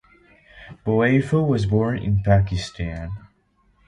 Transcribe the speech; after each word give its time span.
Boafo 0.83 1.47
was 1.47 1.67
born 1.67 1.99
in 1.99 2.23
Pakistan. 2.23 3.11